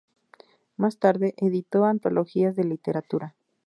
Más 0.77 0.97
tarde 0.97 1.35
editó 1.37 1.85
antologías 1.85 2.55
de 2.55 2.63
literatura. 2.63 3.35